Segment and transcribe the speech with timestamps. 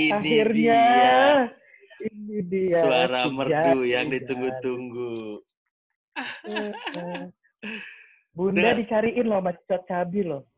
[0.00, 0.56] Ini Akhirnya.
[0.56, 0.84] dia
[2.00, 2.80] Ini dia.
[2.80, 5.44] suara merdu yang ditunggu-tunggu.
[6.16, 7.22] Eh, eh.
[8.32, 8.78] Bunda Udah.
[8.78, 10.48] dicariin loh Cot Cabi loh.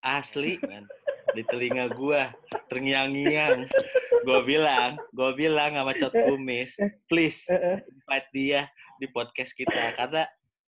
[0.00, 0.88] Asli, man.
[1.36, 2.32] Di telinga gua
[2.72, 3.68] terngiang-ngiang.
[4.24, 7.78] Gua bilang, gua bilang sama Cot Kumis, please Eh, eh.
[7.84, 8.60] invite dia
[8.96, 10.24] di podcast kita karena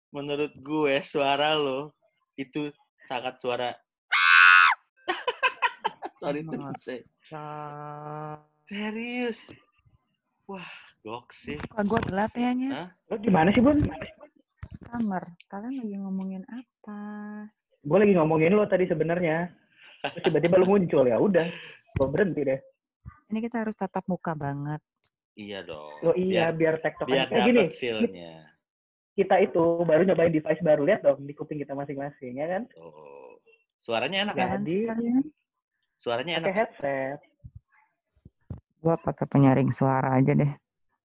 [0.09, 1.93] menurut gue suara lo
[2.33, 2.73] itu
[3.05, 3.69] sangat suara
[6.23, 6.73] sorry Emang.
[6.73, 7.05] terus
[8.65, 9.39] serius
[10.45, 10.69] wah
[11.01, 12.49] gok sih Kok gue gelap ya?
[12.73, 12.89] Hah?
[13.09, 13.77] Lo gimana sih, Bun?
[14.89, 15.37] Kamar.
[15.45, 17.01] Kalian lagi ngomongin apa?
[17.85, 19.53] Gue lagi ngomongin lo tadi sebenarnya.
[20.01, 21.45] Terus tiba-tiba lo muncul ya udah.
[21.93, 22.57] Gue berhenti deh.
[23.29, 24.81] Ini kita harus tatap muka banget.
[25.35, 27.63] iya dong Lo iya biar, biar tektok biar kayak gini.
[27.75, 28.33] feel-nya
[29.13, 32.63] Kita itu baru nyobain device baru lihat dong di kuping kita masing-masing ya kan?
[32.79, 33.35] oh.
[33.83, 34.47] suaranya enak Ya.
[34.55, 34.61] kan
[35.97, 37.19] Suaranya Pakai enak headset.
[38.77, 40.51] Gue pakai penyaring suara aja deh.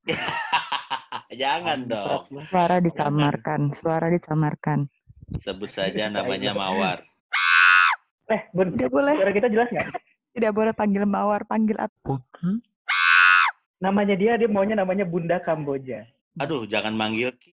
[1.41, 2.24] jangan dong.
[2.47, 3.60] Suara disamarkan.
[3.72, 4.88] Suara disamarkan.
[5.32, 7.06] sebut saja namanya mawar
[8.27, 9.14] Eh, Bun, Tidak boleh.
[9.14, 9.86] suara kita jelas nggak?
[10.32, 11.42] Tidak boleh panggil mawar.
[11.44, 12.19] Panggil apa?
[13.80, 16.06] Namanya dia, dia maunya namanya Bunda Kamboja.
[16.32, 17.50] aduh jangan manggil Ki.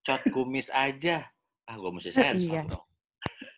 [0.00, 1.26] cot kumis aja
[1.64, 2.62] ah gue mesti sensor Iya.
[2.64, 2.85] dong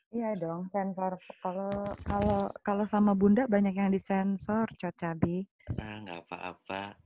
[0.08, 1.20] Iya dong, sensor.
[1.44, 5.44] Kalau kalau kalau sama bunda banyak yang disensor, cocabi.
[5.76, 6.96] ah nggak apa-apa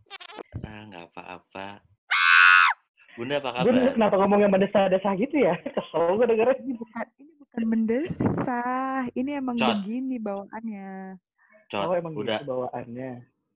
[0.62, 1.82] ah nggak apa-apa
[3.18, 5.58] bunda apa kabar kenapa ngomongnya mendesah-desah gitu ya?
[5.66, 6.78] Kesel gue dengerin.
[6.78, 9.02] Bukan, ini bukan mendesah.
[9.12, 9.82] Ini emang Cot.
[9.82, 11.18] begini bawaannya.
[11.66, 13.10] cot Oh, emang udah gitu bawaannya.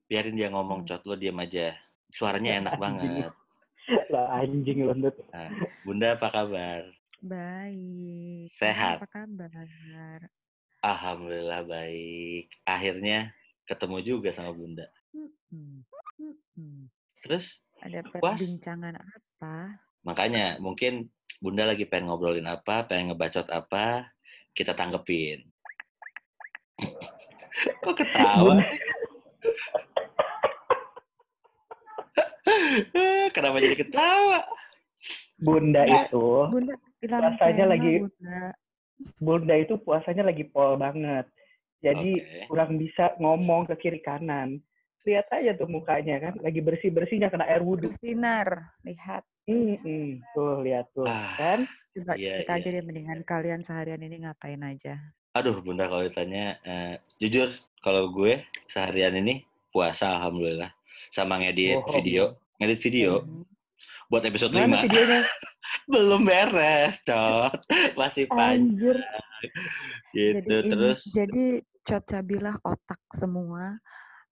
[0.06, 0.88] biarin dia ngomong Hmm.
[0.88, 1.74] cot lo diam aja
[2.10, 3.30] suaranya enak banget
[4.10, 4.90] Lah anjing lo.
[4.90, 5.48] Nah,
[5.86, 6.82] bunda apa kabar
[7.26, 8.54] Baik.
[8.54, 9.02] Sehat.
[9.02, 9.50] Apa kabar?
[10.86, 13.34] alhamdulillah baik akhirnya
[13.66, 15.82] ketemu juga sama bunda Mm-mm.
[16.22, 16.86] Mm-mm.
[17.26, 18.38] terus Ada Puas?
[18.38, 19.82] perbincangan apa?
[20.06, 21.10] makanya mungkin
[21.42, 24.14] bunda lagi pengen ngobrolin apa pengen ngebacot apa
[24.54, 25.42] kita tanggepin
[27.84, 28.78] kok ketawa sih
[33.34, 34.38] Kenapa jadi ketawa?
[35.36, 36.72] Bunda itu, Bunda
[37.08, 38.40] bilang Rasanya tema, lagi- Bunda.
[39.18, 41.26] Bunda itu puasanya lagi pol banget.
[41.78, 42.46] Jadi Oke.
[42.48, 44.58] kurang bisa ngomong ke kiri kanan.
[45.04, 47.92] Lihat aja tuh mukanya kan, lagi bersih bersihnya kena air wudhu.
[47.92, 48.74] Bersinar.
[48.82, 49.22] Lihat.
[49.46, 51.62] Hmm, tuh lihat tuh Ah, kan.
[51.94, 52.74] Coba Iya, kita aja iya.
[52.74, 54.98] deh mendingan kalian seharian ini ngapain aja.
[55.32, 59.40] Aduh, Bunda kalau ditanya, eh, jujur kalau gue seharian ini
[59.70, 60.74] puasa alhamdulillah
[61.08, 61.94] sama ngedit Bohong.
[61.94, 62.22] video,
[62.58, 63.44] ngedit video Mhm.
[64.08, 64.82] buat episode Mana 5.
[64.82, 65.20] videonya?
[65.84, 67.60] Belum beres, Cot.
[67.94, 68.96] Masih panjang Anjir.
[70.10, 70.40] gitu.
[70.40, 71.44] Jadi ini- Terus jadi
[71.82, 73.76] cocabilah otak semua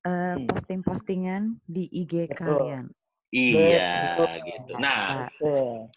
[0.02, 0.44] eh, Hmm.
[0.46, 2.36] posting-postingan di IG Betul.
[2.36, 2.84] kalian.
[3.30, 4.32] iya Betul.
[4.44, 4.72] gitu.
[4.76, 5.88] Nah, Tuh.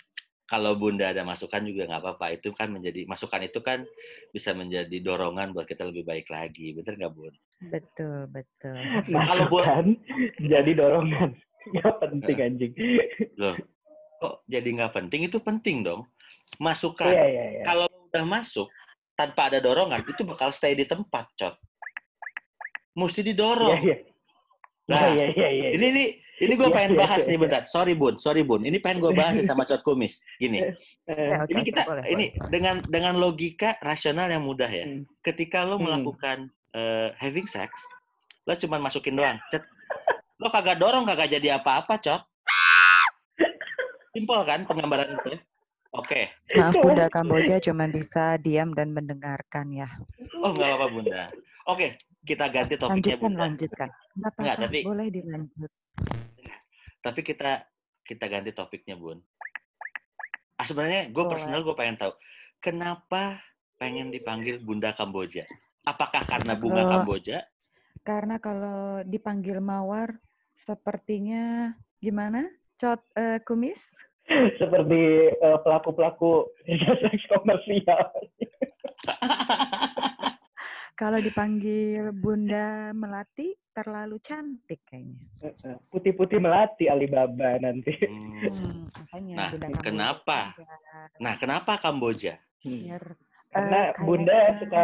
[0.44, 2.26] kalau Bunda ada masukan juga nggak apa-apa.
[2.32, 3.84] Itu kan menjadi masukan itu kan
[4.32, 6.72] bisa menjadi dorongan buat kita lebih baik lagi.
[6.72, 7.36] Bener nggak, Bun?
[7.64, 8.80] Betul, betul.
[9.06, 9.86] Kalau buat- Masukan
[10.56, 11.30] jadi dorongan.
[11.74, 12.74] Gak penting anjing.
[13.36, 13.60] Loh,
[14.18, 15.22] kok jadi nggak penting?
[15.26, 16.06] Itu penting dong.
[16.58, 17.08] Masukan.
[17.08, 17.62] Iya, iya, iya.
[17.64, 18.68] Kalau udah masuk
[19.14, 21.56] tanpa ada dorongan, itu bakal stay di tempat, Cot.
[22.94, 23.78] Mesti Iya, didorong.
[23.80, 23.98] iya.
[24.88, 25.70] Nah, Iya, iya, iya.
[25.76, 26.08] Ini nih,
[26.40, 27.44] ini gue Iya, pengen iya, bahas iya, nih iya.
[27.44, 27.62] bentar.
[27.68, 28.62] Sorry bun, sorry bun.
[28.64, 30.24] Ini pengen gue bahas nih sama Cot Kumis.
[30.38, 30.74] Gini, Eh,
[31.06, 32.50] Ya, oke, ini kita, boleh, ini boleh.
[32.50, 34.86] dengan dengan logika rasional yang mudah ya.
[34.86, 35.04] Hmm.
[35.20, 35.86] Ketika lo Hmm.
[35.86, 36.38] melakukan
[36.72, 37.70] eh, having sex,
[38.44, 39.66] lo cuma masukin doang, cet.
[40.38, 42.22] Lo kagak dorong, kagak jadi apa-apa, Cot.
[44.18, 45.38] Simpel kan penggambaran itu?
[45.94, 46.26] Oke.
[46.58, 49.86] Maaf Bunda Kamboja cuma bisa diam dan mendengarkan ya.
[50.42, 51.30] Oh nggak apa-apa bunda.
[51.70, 51.94] Oke,
[52.26, 53.42] kita ganti topiknya Lanjutkan, bunda.
[53.46, 53.90] lanjutkan.
[53.94, 55.72] Nggak Nggak, apa-apa, tapi- boleh dilanjut.
[56.98, 57.52] Tapi kita
[58.02, 59.22] kita ganti topiknya bun.
[60.58, 62.18] Ah sebenarnya gue personal gue pengen tahu
[62.58, 63.38] kenapa
[63.78, 65.46] pengen dipanggil Bunda Kamboja?
[65.86, 67.38] Apakah karena bunga Eh, Kamboja?
[68.02, 70.18] Karena kalau dipanggil mawar,
[70.58, 71.70] sepertinya
[72.02, 72.50] gimana?
[72.78, 73.94] Cot eh, kumis?
[74.60, 75.02] Seperti
[75.32, 76.52] eh, pelaku-pelaku
[77.02, 78.04] seks komersial.
[80.98, 85.30] Kalau dipanggil Bunda Melati, terlalu cantik kayaknya.
[85.94, 87.94] Putih-putih melati Alibaba nanti.
[88.02, 88.42] Hmm.
[88.42, 90.40] Hmm, makanya Nah, Bunda Kamboja kenapa?
[91.22, 92.34] Nah, kenapa Kamboja?
[92.66, 92.82] Hmm.
[92.82, 93.04] Biar,
[93.48, 94.84] Karena eh, Bunda kayaknya- suka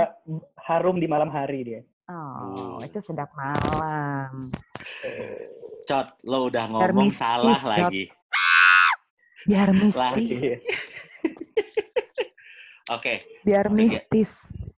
[0.62, 1.81] harum di malam hari dia.
[2.06, 2.86] Oh, Hmm.
[2.86, 4.54] itu sedap malam.
[5.84, 7.72] Cot, lo udah ngomong Permisif, salah Cot.
[7.89, 8.04] lagi.
[9.44, 10.60] Biar mistis.
[12.92, 14.31] Oke, Biar Oke, mistis.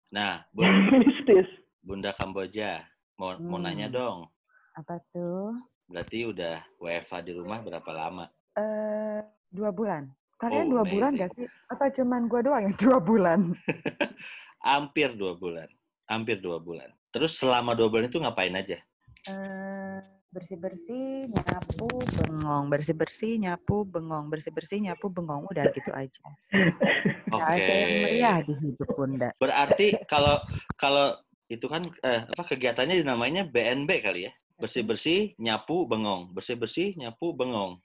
[0.09, 0.69] nah Bun,
[1.01, 1.49] Mistis.
[1.81, 2.85] Bunda Kamboja
[3.15, 3.65] mau mau Hmm.
[3.65, 4.29] nanya dong.
[4.73, 5.53] Apa tuh?
[5.85, 8.25] Berarti udah WFH di rumah berapa lama?
[8.53, 10.09] Eh, dua bulan.
[10.35, 11.21] Kalian Oh, dua bulan amazing.
[11.21, 11.47] gak sih?
[11.67, 13.39] Atau cuman gua doang yang dua bulan?
[14.65, 15.69] Hampir dua bulan.
[16.05, 16.89] Hampir dua bulan.
[17.09, 18.77] Terus selama dua bulan itu ngapain aja?
[19.25, 19.99] Eh,
[20.35, 21.87] bersih-bersih, nyapu,
[22.19, 22.67] bengong.
[22.67, 24.27] Bersih-bersih, nyapu, bengong.
[24.27, 25.47] Bersih-bersih, nyapu, bengong.
[25.47, 26.19] Udah gitu aja.
[27.35, 27.39] Oke.
[27.39, 29.31] Ada yang meriah di hidup Bunda.
[29.39, 30.43] Berarti kalau
[30.75, 31.15] kalau
[31.47, 34.35] itu kan eh, apa kegiatannya namanya BNB kali ya?
[34.59, 36.35] Bersih-bersih, nyapu, bengong.
[36.35, 37.79] Bersih-bersih, nyapu, bengong.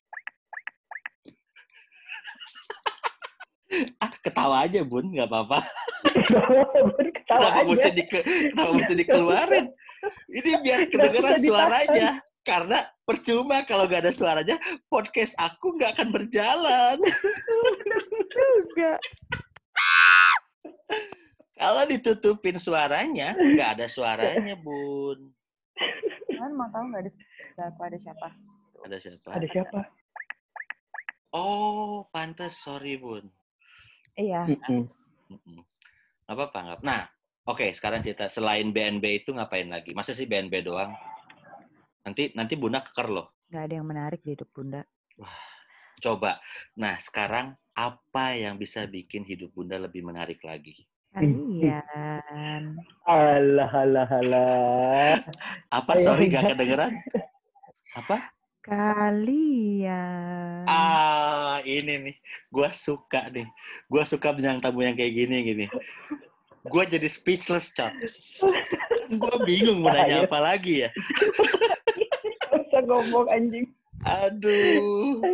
[4.02, 5.14] ah, ketawa aja, Bun.
[5.14, 5.62] Nggak apa-apa.
[7.14, 7.70] Ketawa Kenapa aja.
[7.70, 8.02] mesti,
[8.50, 9.70] kenapa mesti dikeluarin?
[10.30, 12.10] Ini biar kedengeran suaranya.
[12.40, 14.56] Karena percuma kalau nggak ada suaranya,
[14.88, 16.96] podcast aku nggak akan berjalan.
[18.32, 18.96] Juga.
[21.60, 25.28] Kalau ditutupin suaranya, nggak ada suaranya, Bun.
[26.32, 27.12] Kalian mau tahu nggak ada
[27.68, 28.28] aku ada siapa?
[28.80, 29.28] Ada siapa?
[29.36, 29.80] Ada siapa?
[31.36, 32.56] Oh, pantas.
[32.56, 33.28] Sorry, Bun.
[34.16, 34.48] Iya.
[34.48, 36.58] Nggak apa-apa.
[36.64, 36.80] Nggak.
[36.82, 37.04] Nah,
[37.44, 37.68] oke.
[37.76, 38.32] sekarang cerita.
[38.32, 39.92] Selain BNB itu ngapain lagi?
[39.92, 40.96] Masa sih BNB doang?
[42.04, 43.26] Nanti nanti Bunda keker loh.
[43.52, 44.80] Nggak ada yang menarik di hidup Bunda.
[46.00, 46.40] Coba.
[46.80, 50.88] Nah, sekarang apa yang bisa bikin hidup Bunda lebih menarik lagi?
[51.10, 52.78] Kalian.
[53.02, 55.18] Alah, alah, alah.
[55.82, 55.98] Apa?
[55.98, 56.94] Sorry, nggak kedengeran.
[57.98, 58.30] Apa?
[58.62, 59.90] Kalian.
[60.70, 62.16] Ah, ini nih.
[62.46, 63.50] Gua suka nih.
[63.90, 65.66] Gua suka bintang tamu yang kayak gini gini.
[66.62, 67.90] Gua jadi speechless, Cot.
[69.18, 70.94] Gua bingung mau nanya apa lagi ya.
[72.82, 73.66] Ngomong anjing.
[74.02, 75.20] Aduh.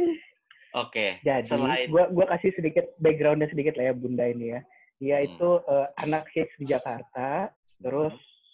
[0.76, 4.60] Oke, Jadi, selain gua gua kasih sedikit backgroundnya sedikit lah ya Bunda ini ya.
[4.96, 5.26] Dia Hmm.
[5.26, 7.48] itu eh, anak hits di Jakarta,
[7.78, 8.12] terus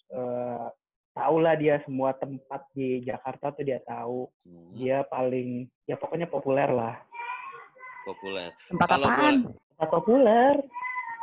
[0.09, 0.67] eh,
[1.13, 4.31] tahulah dia semua tempat di Jakarta tuh dia tahu.
[4.43, 6.95] Hmm, Dia paling ya pokoknya populer lah.
[8.03, 8.51] populer.
[8.67, 9.37] Tempat Kalau apaan?
[9.43, 10.55] boleh- Tempat populer.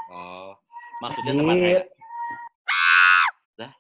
[0.10, 0.52] Oh,
[1.00, 1.86] maksudnya tempat hangout.
[3.56, 3.72] Dah,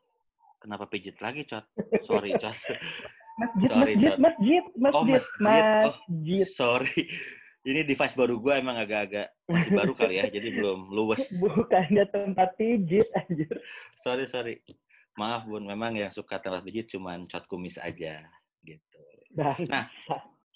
[0.57, 1.63] kenapa pijit lagi, Cot?
[2.01, 2.55] Sorry, Cot.
[3.39, 4.19] masjid, Sorry, masjid, Cot.
[4.19, 5.63] masjid, Oh, masjid, masjid.
[5.87, 6.45] Oh, masjid.
[6.51, 7.01] Sorry.
[7.69, 11.27] Ini device baru gue emang agak-agak masih baru kali ya, jadi belum luwes.
[11.43, 13.51] Bukan dia tempat pijit anjir.
[13.99, 14.63] Sorry, sorry.
[15.19, 15.67] Maaf, Bun.
[15.67, 18.23] Memang yang suka tempat pijit cuman Cot kumis aja.
[18.63, 18.99] Gitu.
[19.35, 19.87] Nah.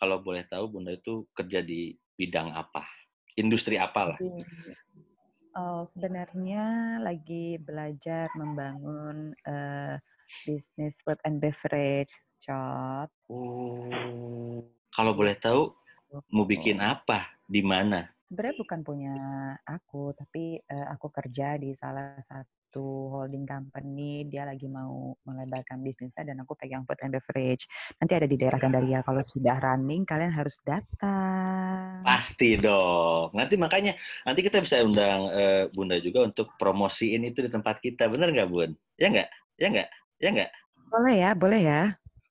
[0.03, 2.83] Kalau boleh tahu, Bunda itu kerja di bidang apa?
[3.39, 4.19] Industri apa lah?
[5.55, 9.95] Oh, sebenarnya lagi belajar membangun eh,
[10.43, 12.11] bisnis food and beverage,
[12.43, 13.09] Cot.
[13.31, 14.59] Oh.
[14.91, 15.71] Kalau boleh tahu,
[16.27, 17.31] mau bikin apa?
[17.47, 18.03] Di mana?
[18.27, 19.15] Sebenarnya bukan punya
[19.63, 24.27] aku, tapi eh, aku kerja di salah satu holding company.
[24.27, 27.63] Dia lagi mau melebarkan bisnisnya dan aku pegang food and beverage.
[27.95, 28.99] Nanti ada di daerah Gandaria.
[29.07, 32.03] Kalau sudah running, kalian harus datang.
[32.03, 33.31] Pasti dong.
[33.39, 33.95] Nanti makanya
[34.27, 38.11] nanti kita bisa undang eh, Bunda juga untuk promosiin itu di tempat kita.
[38.11, 38.75] Bener nggak, Bun?
[38.99, 39.29] Ya nggak?
[39.55, 39.89] Ya nggak?
[40.19, 40.51] Ya nggak?
[40.91, 41.81] Boleh ya, boleh ya.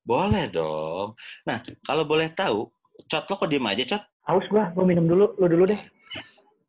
[0.03, 1.15] Boleh dong.
[1.43, 2.67] Nah, kalau boleh tahu,
[3.07, 4.03] Cot lo kok diem aja, Cot?
[4.23, 5.81] haus gua, gua minum dulu, lu dulu deh.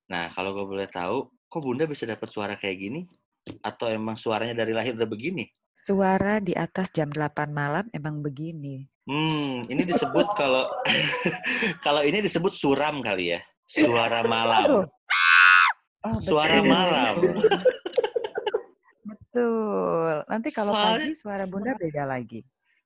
[0.05, 1.17] Nah, kalau gue boleh tahu,
[1.47, 3.01] kok Bunda bisa dapat suara kayak gini?
[3.61, 5.47] Atau emang suaranya dari lahir udah begini?
[5.81, 8.89] Suara di atas jam 8 malam emang begini.
[9.05, 10.65] Hmm, ini disebut kalau
[11.87, 13.41] kalau ini disebut suram kali ya.
[13.65, 14.89] Suara malam.
[16.05, 16.69] Oh, Suara betul.
[16.69, 17.15] malam.
[19.05, 20.15] Betul.
[20.25, 22.41] Nanti kalau Soalnya- pagi suara Bunda beda lagi.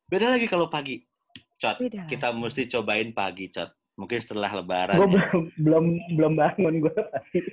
[0.08, 1.04] Beda lagi kalau pagi.
[1.60, 2.08] Cot, Beda.
[2.08, 3.68] kita mesti cobain pagi, Cot.
[4.00, 4.96] Mungkin setelah lebaran.
[4.96, 5.12] Gua ya.
[5.12, 5.84] belum belum
[6.16, 7.44] belum bangun gua pasti.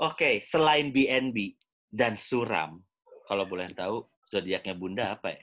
[0.00, 1.54] Oke, selain BNB
[1.86, 2.82] dan suram,
[3.30, 5.42] kalau boleh tahu zodiaknya Bunda apa ya?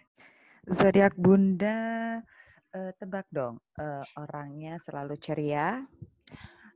[0.68, 1.78] Zodiak Bunda
[2.76, 3.62] eh, tebak dong.
[3.80, 5.88] Eh, orangnya selalu ceria,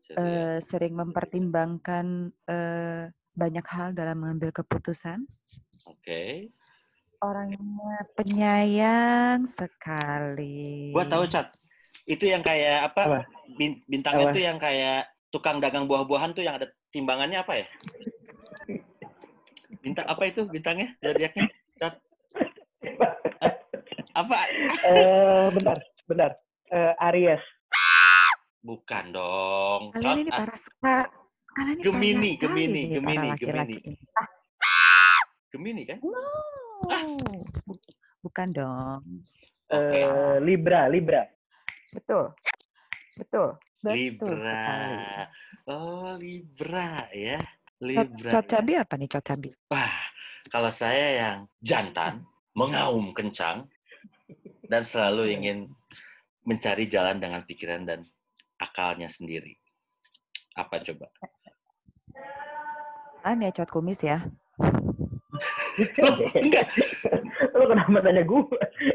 [0.08, 0.24] Zodiak.
[0.24, 5.26] eh, sering mempertimbangkan eh, banyak hal dalam mengambil keputusan.
[5.90, 6.54] Oke.
[7.22, 10.90] Orangnya penyayang sekali.
[10.90, 11.54] Gua tahu, Cot.
[12.10, 13.02] Itu yang kayak apa?
[13.06, 13.20] Apa?
[13.62, 14.36] bin- Bintangnya Apa?
[14.36, 17.68] tuh yang kayak tukang dagang buah-buahan tuh yang ada timbangannya apa ya?
[19.86, 20.98] Bintang apa itu bintangnya?
[20.98, 21.46] Zodiaknya?
[21.78, 21.94] Cot.
[24.18, 24.38] Apa?
[24.82, 25.78] Eh, bentar,
[26.10, 26.32] bentar.
[26.74, 27.44] Eh, Aries.
[28.66, 29.94] Bukan dong.
[29.94, 31.80] Kalian ini ah, parah sekali.
[31.86, 33.78] Gemini, Gemini, Gemini, Gemini.
[33.78, 33.94] ini.
[35.54, 36.02] Gemini kan?
[36.02, 36.18] No.
[36.82, 37.82] Bu-
[38.22, 39.02] Bukan dong.
[39.72, 41.26] Eh, Libra, Libra.
[41.90, 42.34] Betul.
[43.18, 43.58] Betul.
[43.82, 44.38] Betul Libra.
[44.46, 44.96] sekali.
[45.66, 47.42] Oh, Libra ya.
[47.82, 48.30] Libra.
[48.30, 49.50] cot cabi apa nih cot cabi?
[49.74, 49.90] Wah,
[50.54, 52.22] kalau saya yang jantan,
[52.54, 53.66] mengaum kencang,
[54.70, 55.58] dan selalu ingin
[56.46, 58.06] mencari jalan dengan pikiran dan
[58.62, 59.58] akalnya sendiri.
[60.54, 61.10] Apa coba?
[63.26, 64.22] An ya cot kumis ya.
[66.36, 66.66] Enggak.
[67.52, 68.44] Lo kenapa tanya gue?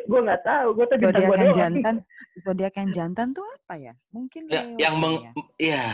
[0.04, 0.66] Gue nggak tahu.
[0.74, 1.58] Gue tuh bintang Zodiak gue yang doang.
[1.58, 1.94] jantan,
[2.40, 3.92] zodiak yang jantan tuh apa ya?
[4.10, 5.30] Mungkin Ya, Leo yang meng, ya.
[5.58, 5.84] ya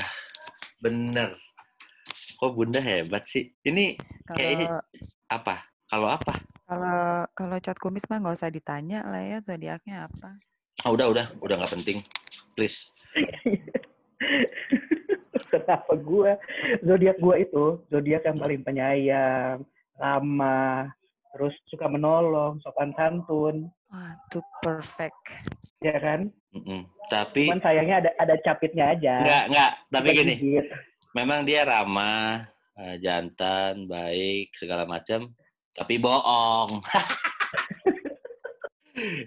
[0.78, 1.28] bener.
[2.36, 3.54] Kok bunda hebat sih?
[3.60, 4.82] Ini kayaknya Kalau
[5.30, 5.54] apa?
[5.86, 6.34] Kalau apa?
[6.62, 10.40] kalau kalau cat kumis mah nggak usah ditanya lah ya zodiaknya apa.
[10.80, 11.98] Ah, udah, udah, udah nggak penting.
[12.56, 12.88] Please.
[15.52, 16.30] Kenapa gue?
[16.80, 19.62] Zodiak gue itu zodiak yang paling penyayang,
[19.96, 20.88] ramah,
[21.32, 25.16] terus suka menolong, sopan santun, Wah, tuh perfect.
[25.80, 26.28] ya kan?
[26.52, 26.84] Mm-mm.
[27.08, 29.14] Tapi Cuman sayangnya ada ada capitnya aja.
[29.20, 29.70] nggak, nggak.
[29.92, 30.66] Tapi gini, gigit.
[31.12, 32.48] memang dia ramah,
[32.80, 35.28] eh, jantan, baik, segala macam.
[35.72, 36.80] Tapi bohong.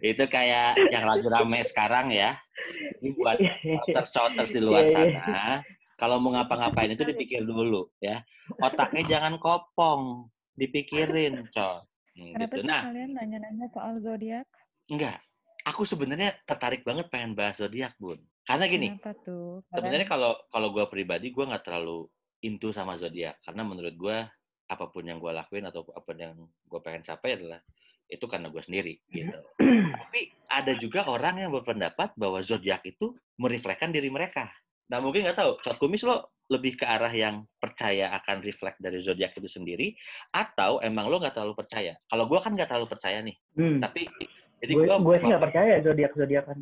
[0.02, 2.38] Itu kayak yang lagi rame sekarang ya.
[3.02, 5.22] Ini buat Couters-couters di luar Iya, iya.
[5.26, 5.46] sana,
[5.98, 8.22] kalau mau ngapa-ngapain itu dipikir dulu ya.
[8.62, 11.84] Otaknya jangan kopong, dipikirin, cot.
[12.16, 12.62] Hmm, Kenapa gitu.
[12.64, 14.48] sih Nah, kalian nanya-nanya soal zodiak?
[14.88, 15.20] enggak.
[15.66, 18.22] Aku sebenarnya tertarik banget pengen bahas zodiak, Bun.
[18.46, 19.66] Karena gini, Kenapa tuh?
[19.74, 22.06] sebenarnya kalau kalau gue pribadi gue nggak terlalu
[22.46, 24.18] into sama zodiak karena menurut gue
[24.66, 27.58] apa pun yang gue lakuin atau apa yang gue pengen capai adalah
[28.06, 29.34] itu karena gue sendiri gitu.
[30.06, 34.54] Tapi ada juga orang yang berpendapat bahwa zodiak itu merefleksikan diri mereka.
[34.86, 39.02] Nah mungkin nggak tahu, Cot Kumis lo lebih ke arah yang percaya akan refleks dari
[39.02, 39.98] zodiak itu sendiri,
[40.30, 41.98] atau emang lo nggak terlalu percaya?
[42.06, 43.82] Kalau gue kan nggak terlalu percaya nih, Hmm.
[43.82, 44.06] tapi
[44.62, 46.58] jadi Gue gue, gue sih nggak percaya zodiak zodiakan.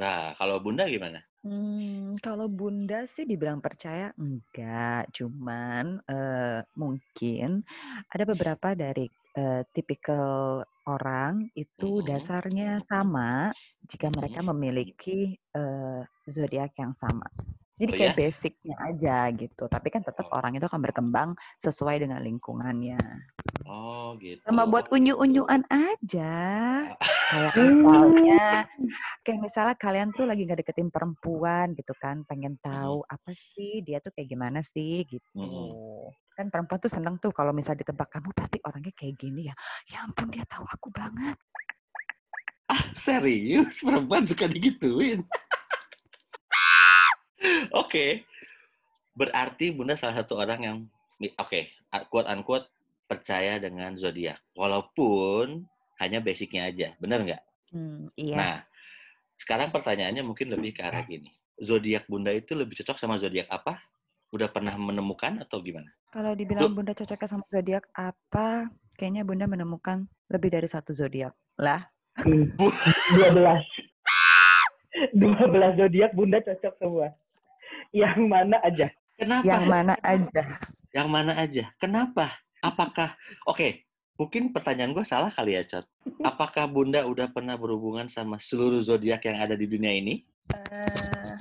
[0.00, 1.20] Nah kalau Bunda gimana?
[1.44, 7.60] Hmm, kalau Bunda sih dibilang percaya enggak, cuman eh, mungkin
[8.08, 9.04] ada beberapa dari
[9.36, 12.00] eh, tipikal orang itu Mhm.
[12.00, 13.52] dasarnya sama
[13.84, 14.48] jika mereka Mhm.
[14.50, 17.28] memiliki eh, zodiak yang sama.
[17.74, 18.18] Jadi Oh, kayak ya?
[18.22, 20.38] basicnya aja gitu, tapi kan tetap Oh.
[20.38, 21.28] orang itu akan berkembang
[21.58, 23.02] sesuai dengan lingkungannya.
[23.66, 24.38] Oh gitu.
[24.46, 26.34] Sama buat unyu-unyuan aja.
[27.34, 27.66] Kayak Hmm.
[28.14, 28.46] misalnya,
[29.26, 33.98] kayak misalnya kalian tuh lagi nggak deketin perempuan gitu kan, pengen tahu apa sih dia
[33.98, 35.34] tuh kayak gimana sih gitu.
[35.34, 36.14] Mm-mm.
[36.38, 39.54] Kan perempuan tuh seneng tuh kalau misalnya ditebak kamu pasti orangnya kayak gini ya.
[39.90, 41.34] Ya ampun dia tahu aku banget.
[42.94, 45.26] Serius, perempuan suka digituin.
[47.82, 48.24] Oke.
[49.14, 50.76] Berarti Bunda salah satu orang yang
[51.38, 51.60] oke,
[52.10, 52.66] quote unquote
[53.06, 54.42] percaya dengan zodiak.
[54.58, 55.62] Walaupun
[56.02, 56.98] hanya basicnya aja.
[56.98, 57.42] Bener nggak?
[57.70, 58.34] Hmm, iya.
[58.34, 58.56] Nah,
[59.38, 61.30] sekarang pertanyaannya mungkin lebih ke arah gini.
[61.62, 63.78] Zodiak Bunda itu lebih cocok sama zodiak apa?
[64.34, 65.86] Udah pernah menemukan atau gimana?
[66.10, 68.66] Kalau dibilang Bunda cocoknya sama zodiak apa?
[68.98, 71.34] Kayaknya Bunda menemukan lebih dari satu zodiak.
[71.58, 72.46] Lah, Hmm.
[72.54, 72.70] Bu-
[73.14, 73.62] 12.
[75.14, 77.10] 12 zodiak Bunda cocok semua.
[77.94, 78.90] Yang mana aja?
[79.14, 79.46] Kenapa?
[79.46, 80.44] yang mana aja?
[80.90, 81.64] Yang mana aja?
[81.78, 82.26] Kenapa?
[82.58, 83.14] Apakah
[83.46, 83.86] oke?
[84.14, 85.86] Mungkin pertanyaan gue salah kali ya, Cot.
[86.22, 90.22] Apakah Bunda udah pernah berhubungan sama seluruh zodiak yang ada di dunia ini?
[90.54, 91.34] Eh,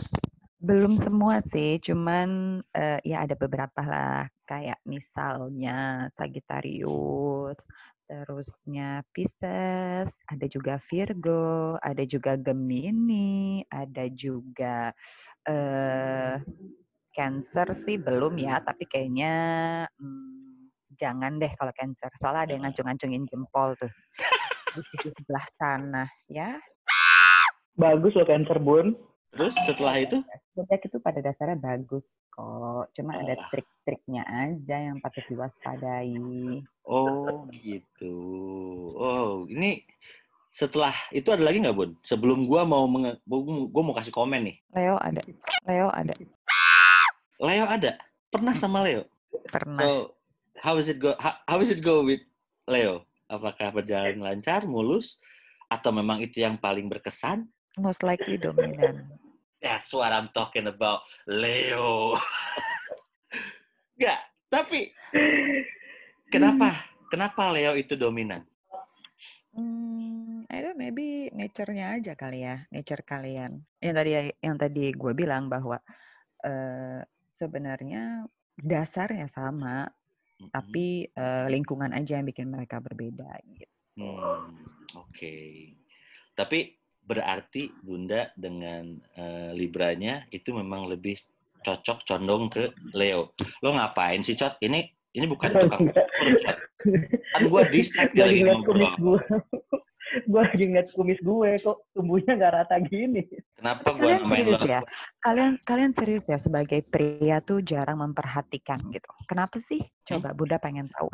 [0.58, 4.26] belum semua sih, cuman eh, ya ada beberapa lah.
[4.50, 7.62] Kayak misalnya Sagittarius,
[8.14, 14.94] terusnya Pisces, ada juga Virgo, ada juga Gemini, ada juga
[15.50, 16.38] eh
[17.14, 19.34] Cancer sih belum ya, tapi kayaknya
[19.98, 22.10] hmm, jangan deh kalau Cancer.
[22.22, 23.90] Soalnya ada yang ngancung-ngancungin jempol tuh
[24.78, 26.58] di sisi sebelah sana, ya.
[27.78, 28.94] Bagus loh Cancer Bun.
[29.34, 30.22] Terus setelah itu,
[30.54, 32.94] Zodiak itu pada dasarnya bagus kok.
[32.94, 36.62] Cuma ada trik-triknya aja yang patut diwaspadai.
[36.86, 38.16] oh gitu.
[38.94, 39.82] Oh ini
[40.54, 41.98] setelah itu ada lagi nggak Bun?
[42.06, 44.58] Sebelum gua mau menge- gua mau kasih komen nih.
[44.78, 45.22] Leo ada.
[45.66, 46.14] Leo ada.
[47.42, 47.92] Leo ada?
[48.30, 49.10] Pernah sama Leo?
[49.50, 49.82] Pernah.
[49.82, 50.14] So
[50.62, 51.18] how is it go?
[51.18, 52.22] How, how is it go with
[52.70, 53.10] Leo?
[53.26, 55.18] Apakah berjalan lancar, mulus,
[55.66, 57.50] atau memang itu yang paling berkesan?
[57.82, 59.10] Most likely dominan.
[59.64, 62.20] That's what I'm talking about, Leo.
[63.96, 64.20] Enggak,
[64.52, 64.92] tapi
[66.28, 66.84] kenapa?
[67.08, 68.44] Kenapa Leo itu dominan?
[69.56, 73.64] Hmm, I don't know, maybe nature-nya aja kali ya, nature kalian.
[73.80, 74.12] Yang tadi
[74.44, 75.80] yang tadi gue bilang bahwa
[76.44, 77.00] eh,
[77.32, 78.28] sebenarnya
[78.60, 79.88] dasarnya sama,
[80.44, 80.52] Mm-mm.
[80.52, 83.72] tapi eh, lingkungan aja yang bikin mereka berbeda gitu.
[83.96, 84.60] Hmm,
[85.00, 85.38] oke.
[86.34, 91.20] Tapi berarti Bunda dengan eh, Libranya itu memang lebih
[91.64, 93.32] cocok condong ke Leo.
[93.64, 94.60] Lo ngapain sih, Cot?
[94.60, 94.84] Ini
[95.16, 96.58] ini bukan tukang ukur, Cot.
[97.34, 99.20] Kan gue distract dia Lagi lagi ngeliat kumis ngobrol.
[100.28, 100.42] gue.
[100.44, 103.24] lagi ngeliat kumis gue kok tumbuhnya nggak rata gini.
[103.56, 104.68] Kenapa gue Kalian serius lo?
[104.68, 104.80] ya?
[105.24, 109.10] Kalian kalian serius ya sebagai pria tuh jarang memperhatikan gitu.
[109.26, 109.80] Kenapa sih?
[110.04, 111.08] Coba Bunda pengen tahu.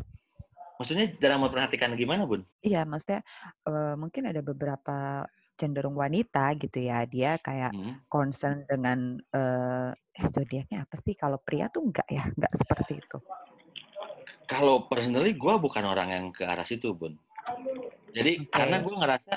[0.79, 2.47] Maksudnya jarang memperhatikan gimana, Bun?
[2.63, 3.19] Iya, maksudnya
[3.67, 5.27] eh, mungkin ada beberapa
[5.59, 7.99] cenderung wanita gitu ya, dia kayak Hmm.
[8.07, 11.13] concern dengan eh eh, zodiaknya apa sih?
[11.19, 13.17] Kalau pria tuh enggak ya, enggak seperti itu.
[14.49, 17.13] Kalau personally gue bukan orang yang ke arah situ, Bun.
[18.15, 18.49] Jadi Oke.
[18.49, 19.33] karena gue ngerasa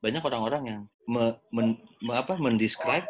[0.00, 3.04] banyak orang-orang yang me, men- me- apa mendescribe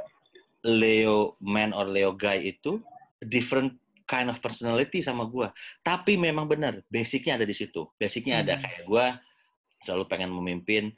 [0.67, 2.83] Leo man or Leo guy itu
[3.23, 5.47] different kind of personality sama gue.
[5.87, 7.87] Tapi memang benar, basicnya ada di situ.
[7.95, 8.63] Basicnya ada Hmm.
[8.67, 9.07] kayak gue
[9.87, 10.91] selalu pengen memimpin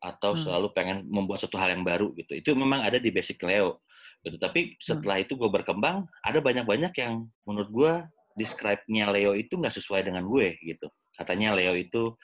[0.00, 0.40] atau Hmm.
[0.40, 2.32] selalu pengen membuat suatu hal yang baru gitu.
[2.32, 3.84] Itu memang ada di basic Leo.
[4.20, 4.36] Gitu.
[4.36, 7.92] Tapi setelah itu gue berkembang, ada banyak-banyak yang menurut gue
[8.36, 10.88] describe-nya Leo itu nggak sesuai dengan gue gitu.
[11.16, 12.16] Katanya Leo itu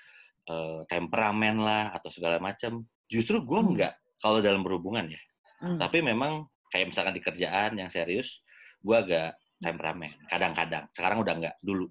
[0.47, 2.87] eh, temperamen lah atau segala macam.
[3.11, 3.75] Justru gue Hmm.
[3.75, 3.93] nggak
[4.23, 5.19] kalau dalam berhubungan ya.
[5.59, 5.75] Hmm.
[5.75, 8.47] Tapi memang kayak misalkan di kerjaan yang serius,
[8.79, 10.15] gue agak temperamen.
[10.31, 10.87] Kadang-kadang.
[10.95, 11.57] Sekarang udah nggak.
[11.61, 11.91] Dulu.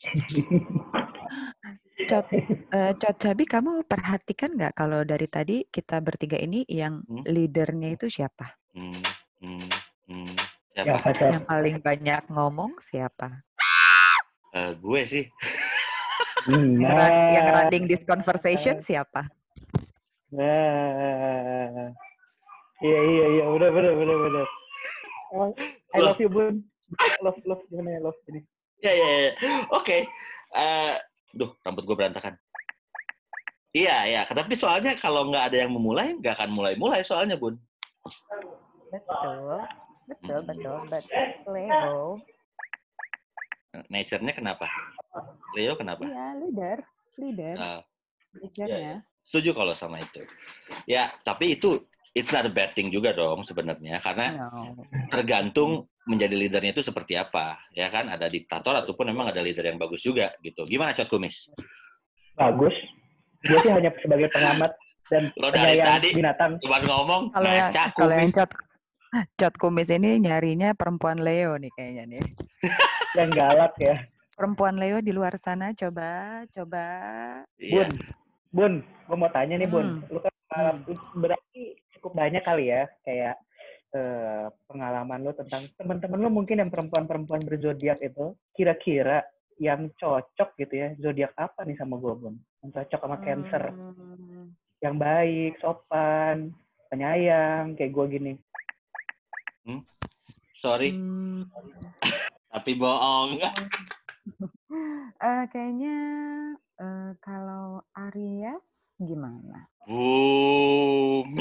[2.08, 2.26] Cot,
[2.76, 7.24] eh, Cot Cabi, kamu perhatikan nggak kalau dari tadi kita bertiga ini yang Hmm.
[7.26, 8.54] leadernya itu siapa?
[8.72, 9.02] Hmm,
[9.42, 9.68] hmm,
[10.08, 10.34] hmm.
[10.78, 11.12] Ya, Siapa?
[11.18, 13.42] Yang paling banyak ngomong siapa?
[14.54, 15.24] Eh, gue sih.
[16.48, 19.28] Yang, run- yang Nah, running this conversation siapa?
[20.30, 21.90] nah.
[22.80, 23.44] Iya, iya, iya.
[23.50, 24.46] Bener, bener, bener.
[25.36, 25.50] Emang,
[25.92, 26.64] I love you, Bun.
[27.20, 27.62] Love, love.
[27.68, 28.40] Gimana ya, love ini?
[28.80, 29.30] Ya, ya, ya.
[29.76, 30.08] Oke.
[30.56, 30.94] Eh,
[31.32, 32.34] duh, rambut gue berantakan.
[33.70, 34.22] Iya, ya.
[34.26, 37.54] Tapi soalnya kalau nggak ada yang memulai, nggak akan mulai-mulai soalnya, Bun.
[38.90, 39.62] Betul,
[40.10, 40.48] betul, Hmm.
[40.50, 40.76] betul.
[40.90, 42.18] But it's Leo.
[43.86, 44.66] Nature-nya kenapa?
[45.54, 46.02] Leo kenapa?
[46.02, 46.78] Iya, leader,
[47.14, 47.80] leader, Eh,
[48.42, 49.06] leadernya.
[49.22, 50.26] setuju kalau sama itu.
[50.90, 51.78] Ya, tapi itu
[52.10, 54.82] it's not a bad thing juga dong sebenarnya karena No.
[55.14, 58.08] tergantung menjadi leadernya itu seperti apa, ya kan?
[58.08, 60.64] Ada diktator ataupun memang ada leader yang bagus juga gitu.
[60.64, 61.52] Gimana Cot Kumis?
[62.34, 62.72] Bagus.
[63.40, 64.72] Gue sih hanya sebagai pengamat
[65.08, 66.52] dan Lo dari penyayang tadi binatang.
[66.60, 68.36] cuma ngomong Kalau yang kalau yang kumis.
[68.36, 68.50] Cot
[69.34, 72.22] Cot kumis ini nyarinya perempuan Leo nih kayaknya nih.
[73.18, 73.96] Yang galak ya.
[74.38, 76.84] Perempuan Leo di luar sana coba coba
[77.58, 77.90] Iya.
[77.90, 77.96] Bun,
[78.54, 79.98] Bun, gue mau tanya nih, Bun.
[79.98, 80.14] Hmm.
[80.14, 80.84] Lu kan pengalaman-
[81.16, 81.62] berarti
[81.98, 83.34] cukup banyak kali ya, kayak
[83.90, 89.26] eh, pengalaman lu tentang teman-teman lu mungkin yang perempuan-perempuan berzodiak itu, kira-kira
[89.60, 92.34] yang cocok gitu ya, zodiak apa nih sama gue, Bun?
[92.64, 94.56] Yang cocok sama Cancer, Hmm.
[94.80, 96.54] yang baik, sopan,
[96.88, 98.32] penyayang, kayak gue gini.
[100.60, 101.48] Sorry, Hmm.
[102.52, 103.40] tapi bohong.
[105.20, 105.96] Eh, kayaknya
[106.80, 108.64] eh, kalau Aries
[108.96, 109.68] gimana?
[109.88, 111.36] Boom.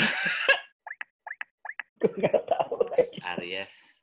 [1.99, 3.19] Gue nggak tahu lagi.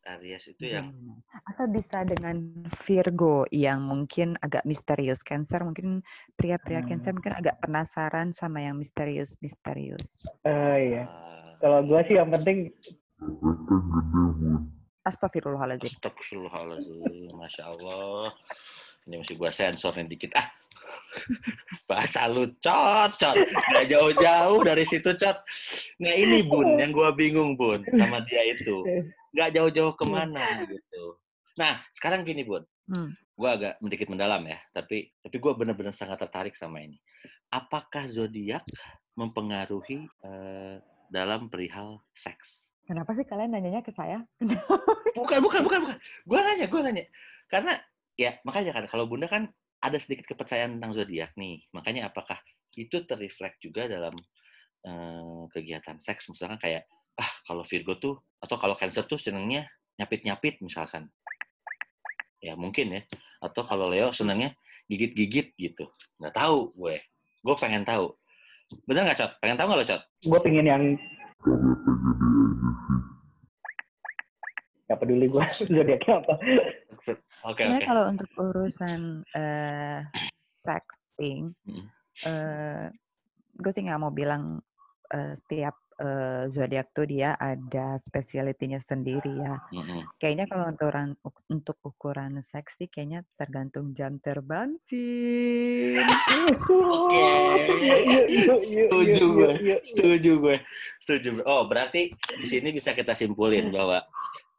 [0.06, 1.18] Aries, itu yang Hmm.
[1.50, 5.20] Atau bisa dengan Virgo yang mungkin agak misterius.
[5.22, 6.06] Cancer mungkin
[6.38, 6.88] pria-pria Hmm.
[6.94, 10.26] Cancer mungkin agak penasaran sama yang misterius-misterius.
[10.46, 11.04] Eh, iya.
[11.10, 12.70] eh, Kalau gue sih yang penting
[15.06, 15.86] Astagfirullahaladzim.
[15.86, 18.34] Astagfirullahaladzim, Masya Allah.
[19.06, 20.34] Ini mesti gua sensor nih dikit.
[20.34, 20.50] Ah,
[21.90, 23.36] bahasa lu cocot.
[23.72, 25.38] Nggak jauh-jauh dari situ, cot.
[26.02, 28.84] Nah ini, Bun, yang gua bingung, Bun, sama dia itu.
[29.32, 31.16] Nggak jauh-jauh ke mana, gitu.
[31.56, 32.64] Nah, sekarang gini, Bun.
[32.88, 33.12] Hmm.
[33.36, 36.96] Gua agak sedikit mendalam ya, tapi tapi gua benar-benar sangat tertarik sama ini.
[37.52, 38.64] Apakah zodiak
[39.16, 40.76] mempengaruhi eh,
[41.12, 42.68] dalam perihal seks?
[42.86, 44.22] Kenapa sih kalian nanyanya ke saya?
[45.18, 45.98] Bukan, bukan, bukan, bukan.
[46.22, 47.04] Gue nanya, gue nanya.
[47.50, 47.74] Karena
[48.14, 49.50] ya makanya kan kalau bunda kan
[49.86, 51.62] ada sedikit kepercayaan tentang zodiak nih.
[51.70, 52.42] Makanya apakah
[52.74, 54.14] itu terreflek juga dalam
[54.84, 56.28] eh, kegiatan seks?
[56.34, 59.64] Misalkan kayak ah kalau Virgo tuh atau kalau Cancer tuh senengnya
[59.96, 61.08] nyapit-nyapit misalkan.
[62.42, 63.02] Ya mungkin ya.
[63.40, 64.52] Atau kalau Leo senengnya
[64.90, 65.88] gigit-gigit gitu.
[66.20, 66.96] Nggak tahu gue.
[67.42, 68.12] Gue pengen tahu.
[68.82, 69.32] Bener nggak, Cot?
[69.38, 70.02] Pengen tahu nggak lo, Cot?
[70.26, 70.82] gue pengen yang
[74.86, 76.34] Gak peduli gue zodiaknya apa.
[77.46, 77.88] Oke, Sebenarnya oke.
[77.88, 79.00] kalau untuk urusan
[79.36, 80.00] eh
[80.64, 81.86] sexting, Mm.
[82.26, 82.84] eh
[83.56, 84.58] gue sih nggak mau bilang
[85.14, 89.56] eh, setiap eh, zodiak tuh dia ada speciality-nya sendiri ya.
[89.72, 90.04] Mm-mm.
[90.20, 91.08] Kayaknya kalau untuk ukuran
[91.48, 96.04] untuk ukuran seks sih kayaknya tergantung jam terbang, Cin.
[96.68, 97.88] Oke.
[98.60, 99.50] Setuju gue.
[99.86, 100.56] Setuju gue.
[101.00, 101.28] Setuju.
[101.48, 104.02] Oh, berarti di sini bisa kita simpulin bahwa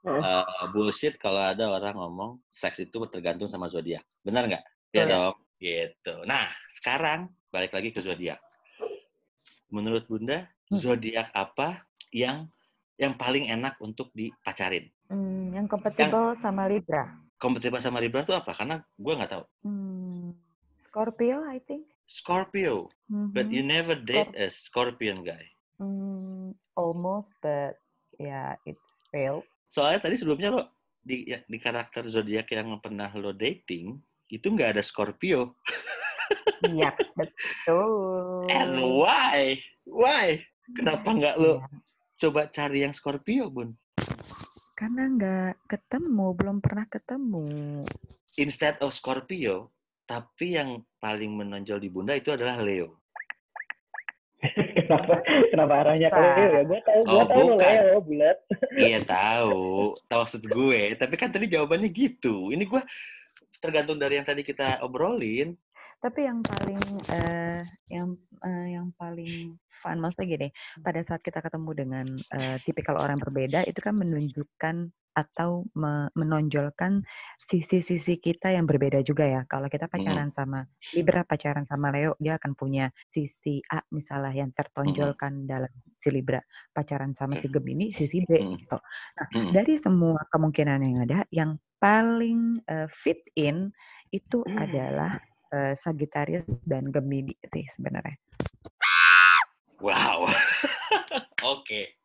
[0.05, 4.03] uh, bullshit kalau ada orang ngomong seks itu tergantung sama zodiak.
[4.21, 4.63] Benar nggak?
[4.93, 5.13] Iya Betul.
[5.13, 5.35] dong.
[5.57, 6.15] Gitu.
[6.29, 8.37] Nah, sekarang balik lagi ke zodiak.
[9.67, 10.79] menurut Bunda Hmm.
[10.79, 12.47] zodiak apa yang
[12.99, 14.87] yang paling enak untuk dipacarin?
[15.07, 17.07] Hmm, yang kompatibel sama Libra.
[17.39, 18.51] Kompatibel sama Libra tuh apa?
[18.51, 19.43] Karena gue nggak tahu.
[19.63, 20.35] Hmm,
[20.87, 21.87] Scorpio, I think.
[22.07, 22.87] Scorpio,
[23.35, 23.53] but Mhm.
[23.53, 25.43] you never date a Scorpion guy.
[25.77, 27.77] Hmm, almost, but
[28.17, 28.79] yeah, it
[29.11, 29.43] failed.
[29.67, 30.63] Soalnya tadi sebelumnya lo
[31.03, 33.95] di ya, di karakter zodiak yang pernah lo dating
[34.27, 35.55] itu nggak ada Scorpio.
[36.67, 38.47] Iya, betul.
[38.51, 39.59] And why?
[39.87, 40.43] Why?
[40.75, 41.67] Kenapa nggak lo Iya,
[42.19, 43.71] coba cari yang Scorpio, Bun?
[44.77, 47.45] Karena nggak ketemu, belum pernah ketemu.
[48.37, 49.73] Instead of Scorpio,
[50.05, 53.01] tapi yang paling menonjol di Bunda itu adalah Leo.
[54.77, 55.13] Kenapa
[55.49, 56.19] kenapa arahnya ke.
[56.21, 56.61] Leo ya?
[56.63, 57.73] Gue tahu, gue Oh, tahu lo bukan.
[57.73, 58.37] Leo bulat.
[58.87, 59.65] Iya tahu,
[60.05, 60.81] tahu maksud gue.
[60.93, 62.53] Tapi kan tadi jawabannya gitu.
[62.53, 62.81] Ini gue
[63.57, 65.57] tergantung dari yang tadi kita obrolin.
[65.97, 68.13] Tapi yang paling eh, yang
[68.45, 70.47] eh, yang paling fun maksudnya gini,
[70.85, 77.01] pada saat kita ketemu dengan eh, tipikal orang berbeda itu kan menunjukkan atau me- menonjolkan
[77.41, 79.41] sisi-sisi kita yang berbeda juga ya.
[79.49, 80.61] Kalau kita pacaran sama
[80.93, 86.37] Libra, pacaran sama Leo, dia akan punya sisi A misalnya yang tertonjolkan dalam si Libra.
[86.69, 88.61] Pacaran sama si Gemini, sisi B Mm.
[88.61, 88.77] gitu.
[89.17, 89.51] Nah, Mm.
[89.57, 93.73] dari semua kemungkinan yang ada, yang paling eh, fit in
[94.13, 95.17] itu adalah
[95.53, 98.17] eh, Sagittarius dan Gemini sih sebenarnya.
[99.77, 100.25] Wow.
[101.53, 102.01] Oke.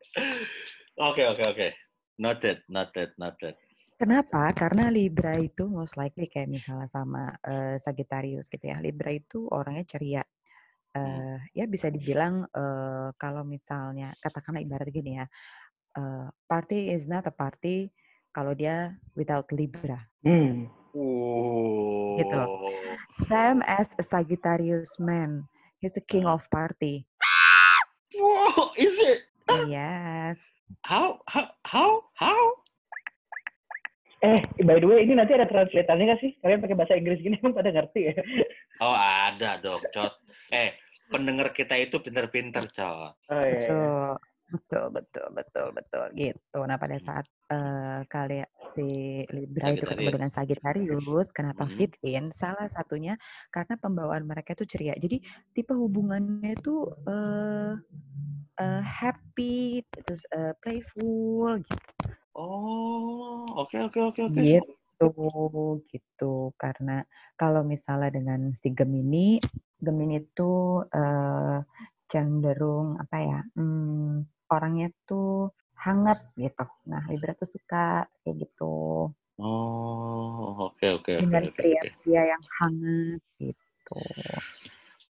[1.00, 1.68] Oke, oke, oke.
[2.20, 3.56] Noted, noted, noted.
[3.96, 4.52] Kenapa?
[4.52, 8.76] Karena Libra itu most likely kayak misalnya sama eh, Sagittarius gitu ya.
[8.76, 10.22] Libra itu orangnya ceria.
[10.92, 15.26] Eh, ya bisa dibilang eh, kalau misalnya katakanlah ibarat gini ya,
[15.96, 17.88] eh, party is not a party
[18.36, 19.96] kalau dia without Libra.
[20.20, 20.68] Hmm.
[20.92, 22.20] Wow.
[22.20, 22.36] Gitu
[23.28, 25.44] Same as a Sagittarius man,
[25.80, 27.04] he's the king of party.
[28.16, 29.20] Wow, is it?
[29.68, 30.40] Yes.
[30.82, 32.40] How, how, how, how?
[34.22, 36.32] Eh, by the way, ini nanti ada translatornya nggak sih?
[36.40, 38.14] Kalian pakai bahasa Inggris gini emang pada ngerti ya?
[38.78, 40.14] Oh, ada dong, Cot.
[40.54, 40.78] Eh,
[41.10, 43.18] pendengar kita itu pinter-pinter, Cot.
[43.28, 43.50] Oh iya.
[43.50, 43.60] iya.
[43.66, 44.10] Betul,
[44.52, 46.58] betul, betul, betul, betul, gitu.
[46.68, 48.84] Nah pada saat eh kalian si
[49.36, 51.76] Libra itu ketemu dengan Sagittarius, kenapa Hmm.
[51.76, 52.32] fit in?
[52.32, 53.14] Salah satunya
[53.54, 54.94] karena pembawaan mereka itu ceria.
[54.96, 55.20] Jadi
[55.56, 56.74] tipe hubungannya itu
[57.08, 57.72] eh
[58.62, 61.88] eh, happy, terus eh, playful, gitu.
[62.34, 64.42] Oh, oke, oke, oke, oke.
[64.46, 65.08] Gitu,
[65.90, 66.24] gitu.
[66.62, 67.02] Karena
[67.40, 69.42] kalau misalnya dengan si Gemini,
[69.82, 70.50] Gemini itu
[70.94, 71.58] eh,
[72.10, 73.40] cenderung apa ya?
[73.58, 76.62] hmm, orangnya tuh hangat gitu.
[76.86, 79.08] Nah, Libra tuh suka kayak gitu.
[79.40, 84.00] Oh, oke, oke, oke, Dengan pria-pria yang hangat gitu.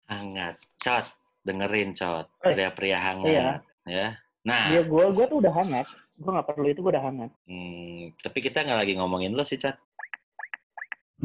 [0.09, 0.57] Hangat.
[0.81, 1.07] Cot,
[1.43, 2.27] dengerin, Cot.
[2.43, 3.31] Eh, Pria-pria hangat.
[3.31, 3.49] iya.
[3.87, 4.09] Ya.
[4.43, 5.87] Nah, Dia gue gue tuh udah hangat.
[6.17, 7.31] Gue nggak perlu itu gue udah hangat.
[7.47, 9.77] hmm, tapi kita nggak lagi ngomongin lo sih, Cot.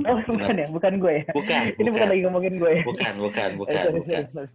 [0.01, 1.25] Oh bukan ya, bukan gue ya.
[1.33, 2.07] Bukan, Ini bukan bukan.
[2.11, 2.71] lagi ngomongin gue.
[2.75, 2.83] ya.
[2.85, 4.47] Bukan, bukan, Eh, bukan, bukan.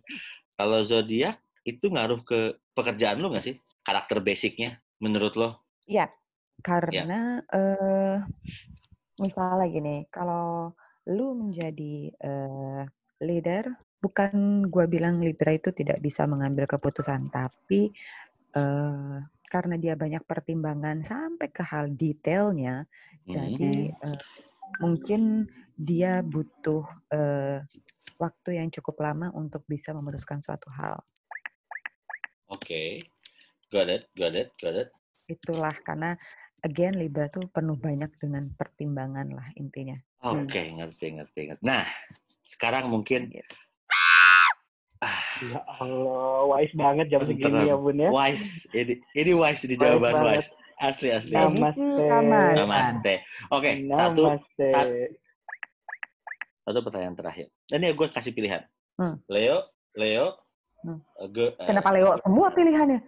[0.57, 2.41] Kalau zodiak itu ngaruh ke
[2.77, 3.57] pekerjaan lo nggak sih?
[3.87, 4.71] Karakter basicnya,
[5.03, 5.51] menurut lo?
[5.87, 6.07] Iya,
[6.63, 8.19] karena eh
[9.23, 10.73] misalnya gini, kalau
[11.11, 12.83] lu menjadi eh,
[13.23, 13.65] leader,
[14.03, 17.91] bukan gua bilang Libra itu tidak bisa mengambil keputusan, tapi
[18.59, 22.87] eh karena dia banyak pertimbangan sampai ke hal detailnya,
[23.27, 23.35] Hmm.
[23.35, 23.75] jadi
[24.07, 24.21] eh,
[24.83, 25.47] mungkin
[25.79, 26.83] dia butuh
[27.15, 27.59] eh,
[28.23, 30.99] waktu yang cukup lama untuk bisa memutuskan suatu hal.
[32.49, 33.03] Oke.
[33.69, 34.89] Got it, got it, got it.
[35.27, 36.15] Itulah karena
[36.63, 39.99] again Libra tuh penuh banyak dengan pertimbangan lah intinya.
[40.23, 41.63] Oke, ngerti, ngerti, ngerti.
[41.63, 41.83] Nah,
[42.43, 43.55] sekarang mungkin Gitu.
[45.45, 47.69] Ya Allah, wise banget jam segini Tenteram.
[47.69, 48.09] ya bun ya.
[48.09, 48.65] wise.
[48.73, 50.31] Ini, ini wise di Wise jawaban banget.
[50.41, 50.51] wise.
[50.77, 51.35] Asli, asli.
[51.37, 51.61] Asli.
[51.61, 52.05] Namaste.
[52.09, 52.57] Namaste.
[52.57, 53.15] Namaste.
[53.51, 54.69] Oke, satu, Namaste.
[54.73, 55.13] sat-
[56.63, 57.47] satu pertanyaan terakhir.
[57.69, 58.63] Dan ini gue kasih pilihan.
[58.97, 59.21] Hmm.
[59.29, 60.41] Leo, Leo,
[60.87, 61.03] Hmm.
[61.19, 63.01] eh, gue, eh, Kenapa Leo semua pilihannya?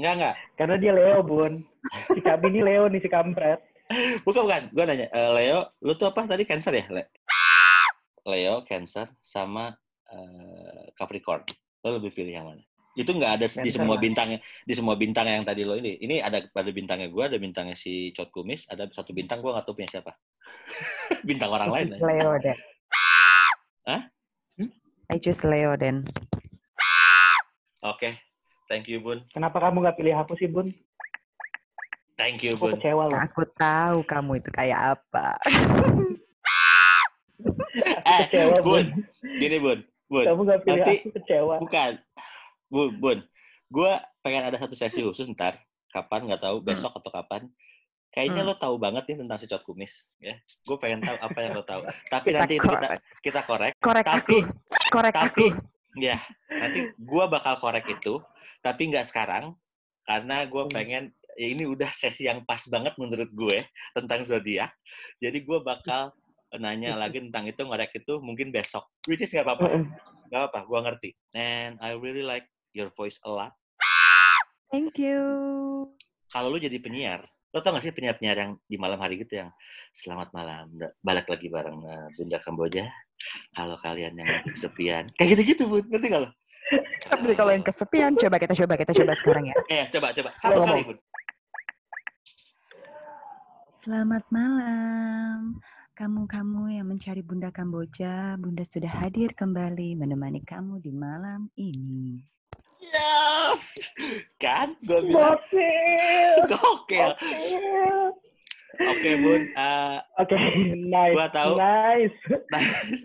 [0.00, 0.34] enggak, enggak.
[0.58, 1.62] Karena dia Leo bun.
[2.10, 3.62] Si Kabi ini Leo nih si kampret.
[4.26, 4.62] Bukan, bukan.
[4.74, 6.42] Gue nanya, eh, Leo, lu tuh apa tadi?
[6.42, 6.84] Cancer ya?
[6.90, 7.10] Le-
[8.26, 9.70] Leo, Cancer, sama
[10.10, 11.46] eh, Capricorn.
[11.86, 12.62] Lo lebih pilih yang mana?
[12.98, 14.02] Itu nggak ada di Cancer semua lah.
[14.02, 16.02] bintangnya, di semua bintang yang tadi lo ini.
[16.02, 19.62] Ini ada pada bintangnya gue, ada bintangnya si Cot Kumis, ada satu bintang gue nggak
[19.62, 20.18] tahu punya siapa.
[21.28, 21.86] bintang orang lain.
[21.94, 22.02] Aja.
[22.02, 22.58] Leo then.
[23.86, 24.02] Hah?
[25.10, 26.06] I choose Leo then.
[27.82, 28.12] Oke,
[28.66, 29.24] thank you Bun.
[29.30, 30.68] Kenapa kamu nggak pilih aku sih bun?
[32.14, 32.72] Thank you Aku Bun.
[32.76, 33.16] kecewa loh.
[33.16, 35.40] Aku tahu kamu itu kayak apa.
[37.80, 38.86] Eh, Kecewa Bun, bun.
[39.40, 40.24] gini Bun, Bun.
[40.28, 41.54] Kamu nggak pilih Nanti- aku kecewa.
[41.58, 41.92] Bukan.
[42.68, 43.18] Bun, Bun.
[43.66, 43.90] Gue
[44.20, 45.56] pengen ada satu sesi khusus ntar.
[45.88, 46.60] Kapan, nggak tahu.
[46.60, 47.48] Besok atau kapan.
[48.10, 48.50] Kayaknya Hmm.
[48.50, 50.10] lo tahu banget nih tentang secot kumis.
[50.18, 50.34] ya.
[50.60, 51.80] Gue pengen tahu apa yang lo tahu.
[52.12, 52.90] Tapi Kita nanti kita, korek.
[53.22, 53.72] kita korek.
[53.80, 54.36] Korek Tapi, aku.
[54.90, 55.46] Korek tapi, aku.
[55.98, 56.18] Ya
[56.50, 58.20] nanti gue bakal korek itu.
[58.60, 59.56] Tapi nggak sekarang.
[60.04, 60.74] Karena gue Hmm.
[60.74, 61.04] pengen,
[61.38, 63.58] ya ini udah sesi yang pas banget menurut gue
[63.94, 64.74] tentang zodiak.
[65.22, 66.10] Jadi gue bakal
[66.58, 68.90] nanya lagi tentang itu, ngorek itu mungkin besok.
[69.06, 69.66] Which is nggak apa-apa.
[69.70, 69.84] Heeh.
[70.30, 71.10] Gak apa, gue ngerti.
[71.34, 73.50] And I really like your voice a lot.
[74.70, 75.18] Thank you.
[76.30, 79.50] Kalau lu jadi penyiar, lo tau gak sih penyiar-penyiar yang di malam hari gitu yang
[79.90, 80.70] selamat malam,
[81.02, 82.86] balik lagi bareng eh, Bunda Kamboja.
[83.54, 86.30] Kalau kalian yang lagi kesepian, kayak gitu-gitu bun, ngerti gak lo?
[87.10, 89.54] Tapi kalau yang kesepian, coba kita coba kita coba sekarang ya.
[89.66, 90.98] Eh, coba coba satu kali bun.
[93.80, 95.56] Selamat malam.
[95.96, 102.24] Kamu-kamu yang mencari Bunda Kamboja, Bunda sudah hadir kembali menemani kamu di malam ini.
[102.80, 103.92] Yes,
[104.40, 104.72] kan?
[104.80, 106.32] Gue bilang Gokil.
[106.48, 107.10] gokil.
[107.20, 108.29] Gokil.
[108.78, 110.36] Oke bun, Eh, Oke,
[110.78, 111.14] nice.
[111.16, 111.52] Gua tahu.
[111.58, 112.16] Nice.
[112.48, 113.04] nice.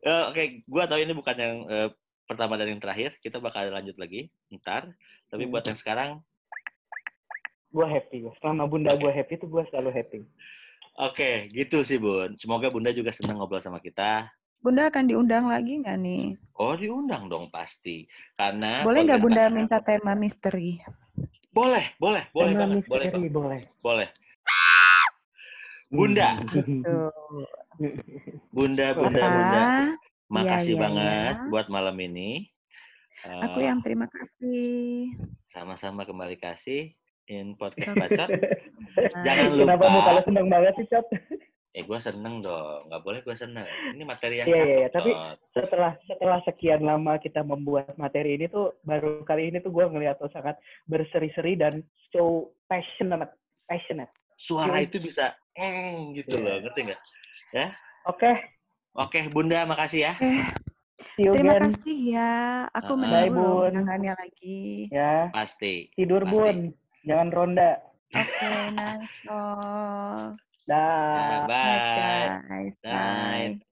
[0.00, 1.88] Eh, Oke, gue tahu ini bukan yang eh,
[2.24, 3.16] pertama dan yang terakhir.
[3.18, 4.92] Kita bakal lanjut lagi ntar.
[5.28, 5.52] Tapi Hmm.
[5.52, 6.10] buat yang sekarang,
[7.70, 8.26] Gue happy.
[8.26, 8.34] gua.
[8.42, 10.20] Selama bunda gue happy tuh gue selalu happy.
[10.98, 12.34] Oke, gitu sih Bun.
[12.36, 14.26] Semoga Bunda juga senang ngobrol sama kita.
[14.60, 16.34] Bunda akan diundang lagi nggak nih?
[16.58, 18.04] Oh, diundang dong pasti.
[18.36, 20.82] Karena Boleh nggak Bunda minta tema misteri?
[21.54, 23.60] Boleh, boleh, boleh Tema banget, boleh, misteri, boleh.
[23.80, 24.08] boleh.
[25.90, 27.10] Bunda, Tuh.
[28.48, 29.20] Bunda, Bunda?
[29.26, 29.60] Bunda.
[29.60, 29.96] Iya,
[30.30, 31.48] Makasih iya, banget iya.
[31.50, 32.46] buat malam ini.
[33.20, 35.10] Aku Eh, yang terima kasih.
[35.42, 36.94] sama-sama kembali kasih
[37.26, 38.30] in podcast bacot.
[38.30, 39.66] Jangan Jangan lupa.
[39.66, 41.06] Kenapa muka lo seneng banget sih, Cot?
[41.70, 42.86] Eh, gue seneng dong.
[42.86, 43.66] Nggak boleh gue seneng.
[43.90, 44.88] Ini materi yang Iya, iya, iya.
[44.88, 45.38] Tapi- Cot.
[45.52, 50.16] Setelah setelah sekian lama kita membuat materi ini tuh baru kali ini tuh gue ngeliat
[50.16, 50.54] lo sangat
[50.86, 53.34] berseri-seri dan so passionate.
[53.66, 54.14] Passionate.
[54.40, 54.88] Suara Iya.
[54.88, 56.44] itu bisa mm, gitu Iya.
[56.48, 57.00] loh, ngerti nggak?
[58.08, 58.32] Oke,
[58.96, 60.12] Oke, Bunda, makasih ya.
[60.18, 60.48] Eh,
[61.20, 61.70] you terima again.
[61.70, 62.32] kasih ya.
[62.72, 63.04] Aku Uh-uh.
[63.06, 64.88] Bye, menunggu undangannya lagi.
[64.90, 65.92] Ya, Pasti.
[65.94, 66.34] tidur Pasti.
[66.34, 66.56] bun.
[67.06, 67.70] Jangan ronda.
[68.10, 70.34] Oke, nice talk.
[70.66, 71.14] Dah.
[71.14, 71.62] Ya, bye.
[71.62, 72.74] Night, guys.
[72.82, 73.69] Dah.